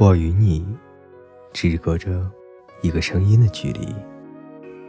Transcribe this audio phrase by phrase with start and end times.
[0.00, 0.66] 我与你
[1.52, 2.26] 只隔着
[2.80, 3.94] 一个声音的距离，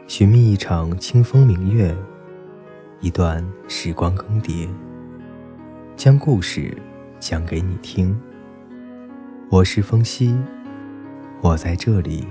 [0.07, 1.93] 寻觅一场清风明月，
[3.01, 4.69] 一段时光更迭，
[5.97, 6.73] 将故事
[7.19, 8.17] 讲给你听。
[9.49, 10.33] 我是风夕，
[11.41, 12.25] 我在这里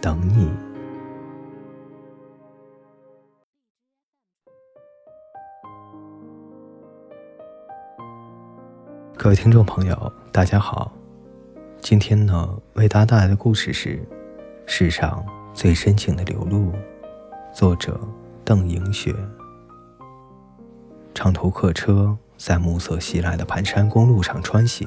[0.00, 0.50] 等你。
[9.16, 10.99] 各位听众朋友，大家好。
[11.80, 13.96] 今天呢，为大家带来的故事是
[14.66, 16.72] 《世上最深情的流露》，
[17.54, 17.98] 作者
[18.44, 19.14] 邓莹雪。
[21.14, 24.86] 长途客车在暮色袭来的盘山公路上穿行，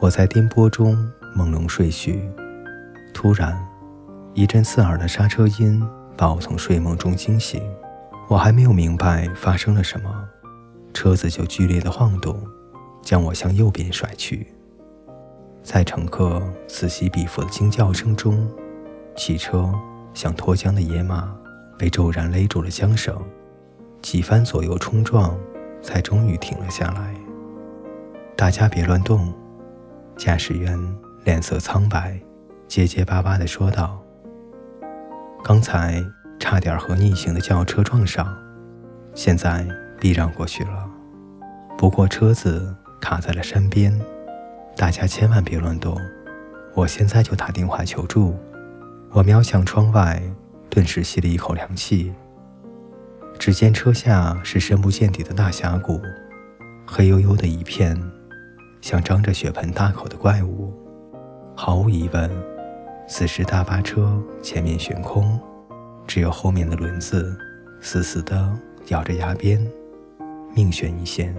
[0.00, 0.96] 我在颠簸中
[1.36, 2.28] 朦胧睡去。
[3.14, 3.56] 突然，
[4.34, 5.80] 一阵刺耳的刹车音
[6.16, 7.62] 把我从睡梦中惊醒。
[8.28, 10.28] 我还没有明白发生了什么，
[10.92, 12.36] 车子就剧烈的晃动，
[13.02, 14.48] 将我向右边甩去。
[15.66, 18.48] 在乘客此起彼伏的惊叫声中，
[19.16, 19.68] 汽车
[20.14, 21.36] 像脱缰的野马，
[21.76, 23.20] 被骤然勒住了缰绳，
[24.00, 25.36] 几番左右冲撞，
[25.82, 27.12] 才终于停了下来。
[28.36, 29.34] 大家别乱动，
[30.16, 30.78] 驾驶员
[31.24, 32.16] 脸色苍白，
[32.68, 34.00] 结结巴巴地说道
[35.42, 36.00] ：“刚才
[36.38, 38.32] 差点和逆行的轿车撞上，
[39.14, 39.66] 现在
[39.98, 40.88] 避让过去了，
[41.76, 43.92] 不过车子卡在了山边。”
[44.76, 45.98] 大家千万别乱动！
[46.74, 48.36] 我现在就打电话求助。
[49.10, 50.22] 我瞄向窗外，
[50.68, 52.12] 顿时吸了一口凉气。
[53.38, 55.98] 只见车下是深不见底的大峡谷，
[56.86, 57.98] 黑黝黝的一片，
[58.82, 60.74] 像张着血盆大口的怪物。
[61.56, 62.30] 毫无疑问，
[63.08, 65.40] 此时大巴车前面悬空，
[66.06, 67.34] 只有后面的轮子
[67.80, 68.54] 死死地
[68.88, 69.66] 咬着崖边，
[70.54, 71.34] 命悬一线。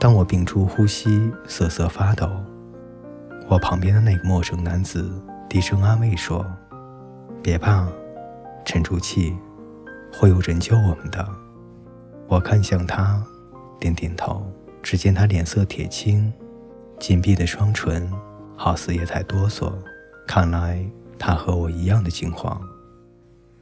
[0.00, 2.26] 当我屏住呼吸，瑟瑟发抖，
[3.46, 5.12] 我旁边的那个陌生男子
[5.46, 6.42] 低声安慰说
[7.44, 7.86] ：“别怕，
[8.64, 9.36] 沉住气，
[10.10, 11.28] 会有人救我们的。”
[12.28, 13.22] 我看向他，
[13.78, 14.42] 点点头。
[14.82, 16.32] 只见他脸色铁青，
[16.98, 18.10] 紧闭的双唇
[18.56, 19.70] 好似也在哆嗦。
[20.26, 20.82] 看来
[21.18, 22.58] 他和我一样的惊慌。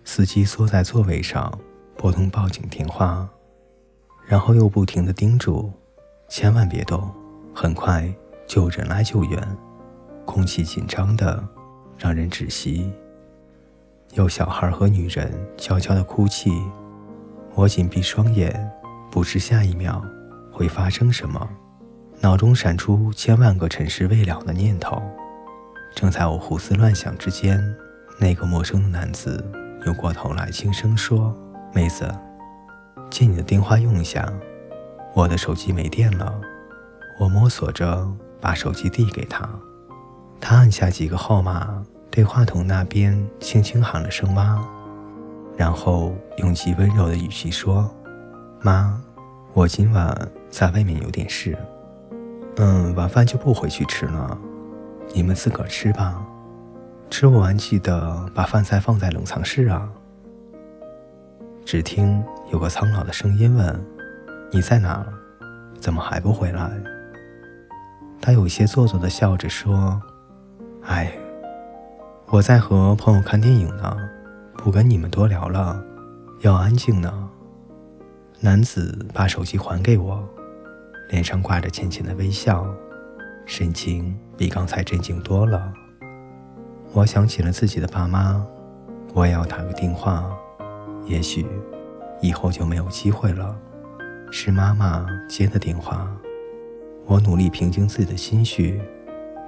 [0.04, 1.52] 司机缩在座位上，
[1.96, 3.28] 拨通报警电话，
[4.24, 5.72] 然后又不停地叮嘱。
[6.28, 7.10] 千万别动，
[7.54, 8.06] 很快
[8.46, 9.56] 就有人来救援。
[10.26, 11.42] 空气紧张的
[11.96, 12.92] 让人窒息，
[14.12, 16.52] 有小孩和女人悄悄的哭泣。
[17.54, 18.70] 我紧闭双眼，
[19.10, 20.04] 不知下一秒
[20.52, 21.48] 会发生什么，
[22.20, 25.02] 脑中闪出千万个尘世未了的念头。
[25.94, 27.58] 正在我胡思乱想之间，
[28.20, 29.42] 那个陌生的男子
[29.82, 31.34] 扭过头来，轻声说
[31.72, 32.06] ：“妹子，
[33.08, 34.30] 借你的电话用一下。”
[35.14, 36.40] 我的手机没电了，
[37.18, 38.08] 我摸索着
[38.40, 39.48] 把手机递给他，
[40.40, 44.64] 他按下几个号码，对话筒那边轻轻喊了声“妈”，
[45.56, 47.90] 然后用极温柔的语气说
[48.62, 49.00] ：“妈，
[49.54, 50.16] 我今晚
[50.48, 51.58] 在外面有点事，
[52.56, 54.38] 嗯，晚饭就不回去吃了，
[55.12, 56.24] 你们自个儿吃吧，
[57.10, 59.88] 吃不完记得把饭菜放在冷藏室啊。”
[61.66, 63.97] 只听有个苍老的声音问。
[64.50, 65.06] 你在哪？
[65.78, 66.70] 怎么还不回来？
[68.20, 70.00] 他有些做作的笑着说
[70.84, 71.12] ：“哎，
[72.28, 73.96] 我在和朋友看电影呢，
[74.56, 75.80] 不跟你们多聊了，
[76.40, 77.28] 要安静呢。”
[78.40, 80.26] 男子把手机还给我，
[81.10, 82.66] 脸上挂着浅浅的微笑，
[83.44, 85.72] 神情比刚才镇静多了。
[86.92, 88.42] 我想起了自己的爸妈，
[89.12, 90.24] 我也要打个电话，
[91.04, 91.46] 也许
[92.22, 93.54] 以后就没有机会了。
[94.30, 96.08] 是妈妈接的电话，
[97.06, 98.80] 我努力平静自己的心绪，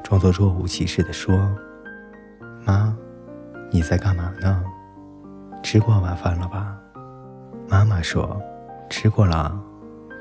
[0.02, 1.36] 装作若无其事地说
[2.64, 2.96] ：“妈，
[3.70, 4.64] 你在干嘛呢？
[5.62, 6.76] 吃过晚饭了吧？”
[7.68, 8.40] 妈妈说
[8.88, 9.60] ：“吃过了，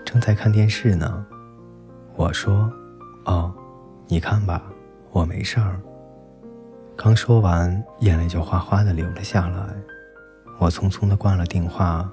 [0.06, 1.25] 正在看电视呢。”
[2.16, 2.69] 我说
[3.25, 3.54] ：“哦，
[4.07, 4.62] 你看吧，
[5.12, 5.80] 我没事儿。”
[6.98, 9.74] 刚说完，眼泪就哗哗地流了下来。
[10.60, 12.12] 我匆匆地挂了电话，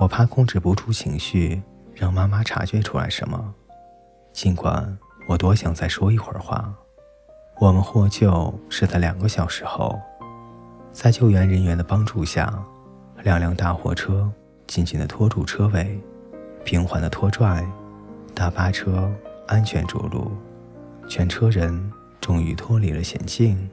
[0.00, 1.62] 我怕控制不住情绪。
[1.98, 3.54] 让妈妈察觉出来什么？
[4.30, 4.96] 尽管
[5.26, 6.70] 我多想再说一会儿话。
[7.58, 9.98] 我们获救是在两个小时后，
[10.92, 12.52] 在救援人员的帮助下，
[13.22, 14.30] 两辆大货车
[14.66, 15.98] 紧紧地拖住车尾，
[16.66, 17.66] 平缓地拖拽，
[18.34, 19.10] 大巴车
[19.46, 20.30] 安全着陆，
[21.08, 21.90] 全车人
[22.20, 23.70] 终于脱离了险境。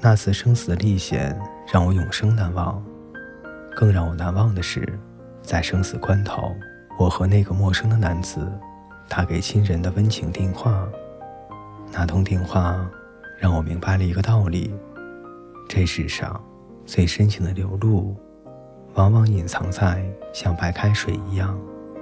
[0.00, 1.36] 那次生死的历险
[1.66, 2.80] 让我永生难忘。
[3.74, 4.96] 更让我难忘的是，
[5.42, 6.54] 在生死关头。
[6.98, 8.52] 我和那个陌生的男子
[9.08, 10.84] 打给亲人的温情电话，
[11.92, 12.84] 那通电话
[13.38, 14.74] 让我明白了一个道理：
[15.68, 16.38] 这世上
[16.84, 18.16] 最深情的流露，
[18.94, 20.04] 往往隐藏在
[20.34, 21.56] 像白开水一样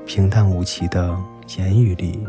[0.06, 1.14] 平淡无奇的
[1.58, 2.26] 言语里。